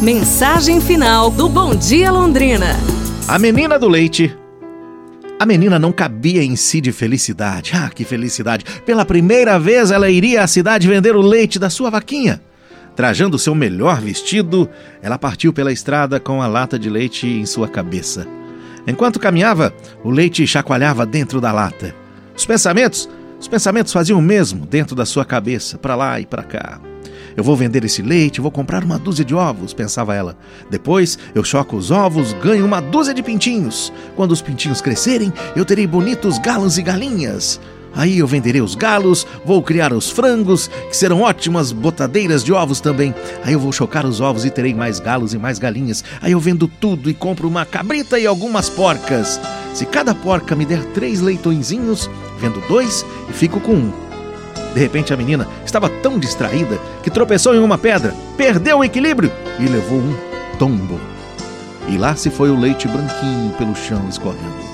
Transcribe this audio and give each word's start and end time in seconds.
Mensagem 0.00 0.80
final 0.80 1.28
do 1.28 1.48
Bom 1.48 1.74
Dia 1.74 2.12
Londrina. 2.12 2.76
A 3.26 3.36
menina 3.36 3.76
do 3.80 3.88
leite. 3.88 4.32
A 5.40 5.44
menina 5.44 5.76
não 5.76 5.90
cabia 5.90 6.40
em 6.40 6.54
si 6.54 6.80
de 6.80 6.92
felicidade. 6.92 7.72
Ah, 7.74 7.90
que 7.90 8.04
felicidade! 8.04 8.64
Pela 8.86 9.04
primeira 9.04 9.58
vez 9.58 9.90
ela 9.90 10.08
iria 10.08 10.44
à 10.44 10.46
cidade 10.46 10.86
vender 10.86 11.16
o 11.16 11.20
leite 11.20 11.58
da 11.58 11.68
sua 11.68 11.90
vaquinha. 11.90 12.40
Trajando 12.94 13.40
seu 13.40 13.56
melhor 13.56 14.00
vestido, 14.00 14.70
ela 15.02 15.18
partiu 15.18 15.52
pela 15.52 15.72
estrada 15.72 16.20
com 16.20 16.40
a 16.40 16.46
lata 16.46 16.78
de 16.78 16.88
leite 16.88 17.26
em 17.26 17.44
sua 17.44 17.66
cabeça. 17.66 18.24
Enquanto 18.86 19.18
caminhava, 19.18 19.74
o 20.04 20.10
leite 20.10 20.46
chacoalhava 20.46 21.04
dentro 21.04 21.40
da 21.40 21.50
lata. 21.50 21.92
Os 22.36 22.46
pensamentos, 22.46 23.10
os 23.40 23.48
pensamentos 23.48 23.92
faziam 23.92 24.20
o 24.20 24.22
mesmo 24.22 24.64
dentro 24.64 24.94
da 24.94 25.04
sua 25.04 25.24
cabeça, 25.24 25.76
para 25.76 25.96
lá 25.96 26.20
e 26.20 26.24
para 26.26 26.44
cá. 26.44 26.80
Eu 27.38 27.44
vou 27.44 27.54
vender 27.54 27.84
esse 27.84 28.02
leite, 28.02 28.40
vou 28.40 28.50
comprar 28.50 28.82
uma 28.82 28.98
dúzia 28.98 29.24
de 29.24 29.32
ovos, 29.32 29.72
pensava 29.72 30.12
ela. 30.12 30.36
Depois 30.68 31.16
eu 31.32 31.44
choco 31.44 31.76
os 31.76 31.88
ovos, 31.88 32.32
ganho 32.32 32.66
uma 32.66 32.80
dúzia 32.80 33.14
de 33.14 33.22
pintinhos. 33.22 33.92
Quando 34.16 34.32
os 34.32 34.42
pintinhos 34.42 34.80
crescerem, 34.80 35.32
eu 35.54 35.64
terei 35.64 35.86
bonitos 35.86 36.36
galos 36.40 36.78
e 36.78 36.82
galinhas. 36.82 37.60
Aí 37.94 38.18
eu 38.18 38.26
venderei 38.26 38.60
os 38.60 38.74
galos, 38.74 39.24
vou 39.44 39.62
criar 39.62 39.92
os 39.92 40.10
frangos, 40.10 40.66
que 40.88 40.96
serão 40.96 41.20
ótimas 41.20 41.70
botadeiras 41.70 42.42
de 42.42 42.52
ovos 42.52 42.80
também. 42.80 43.14
Aí 43.44 43.52
eu 43.52 43.60
vou 43.60 43.70
chocar 43.70 44.04
os 44.04 44.20
ovos 44.20 44.44
e 44.44 44.50
terei 44.50 44.74
mais 44.74 44.98
galos 44.98 45.32
e 45.32 45.38
mais 45.38 45.60
galinhas. 45.60 46.02
Aí 46.20 46.32
eu 46.32 46.40
vendo 46.40 46.66
tudo 46.66 47.08
e 47.08 47.14
compro 47.14 47.46
uma 47.46 47.64
cabrita 47.64 48.18
e 48.18 48.26
algumas 48.26 48.68
porcas. 48.68 49.40
Se 49.74 49.86
cada 49.86 50.12
porca 50.12 50.56
me 50.56 50.66
der 50.66 50.84
três 50.86 51.20
leitõezinhos, 51.20 52.10
vendo 52.40 52.60
dois 52.66 53.06
e 53.30 53.32
fico 53.32 53.60
com 53.60 53.74
um. 53.74 54.07
De 54.74 54.80
repente 54.80 55.12
a 55.12 55.16
menina 55.16 55.46
estava 55.64 55.88
tão 55.88 56.18
distraída 56.18 56.78
que 57.02 57.10
tropeçou 57.10 57.54
em 57.54 57.58
uma 57.58 57.78
pedra, 57.78 58.14
perdeu 58.36 58.78
o 58.78 58.84
equilíbrio 58.84 59.32
e 59.58 59.66
levou 59.66 59.98
um 59.98 60.16
tombo. 60.58 61.00
E 61.88 61.96
lá 61.96 62.14
se 62.14 62.30
foi 62.30 62.50
o 62.50 62.58
leite 62.58 62.86
branquinho 62.86 63.52
pelo 63.56 63.74
chão 63.74 64.06
escorrendo. 64.08 64.68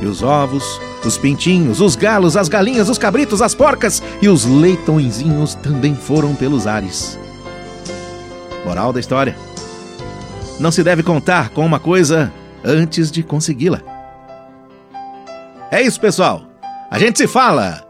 E 0.00 0.06
os 0.06 0.22
ovos, 0.22 0.80
os 1.04 1.18
pintinhos, 1.18 1.80
os 1.80 1.94
galos, 1.94 2.36
as 2.36 2.48
galinhas, 2.48 2.88
os 2.88 2.96
cabritos, 2.96 3.42
as 3.42 3.54
porcas 3.54 4.02
e 4.22 4.28
os 4.28 4.46
leitõezinhos 4.46 5.54
também 5.54 5.94
foram 5.94 6.34
pelos 6.34 6.66
ares. 6.66 7.18
Moral 8.64 8.92
da 8.92 9.00
história: 9.00 9.36
Não 10.58 10.70
se 10.70 10.82
deve 10.82 11.02
contar 11.02 11.50
com 11.50 11.64
uma 11.64 11.78
coisa 11.78 12.32
antes 12.64 13.10
de 13.10 13.22
consegui-la. 13.22 13.80
É 15.70 15.82
isso, 15.82 16.00
pessoal. 16.00 16.42
A 16.90 16.98
gente 16.98 17.18
se 17.18 17.28
fala. 17.28 17.89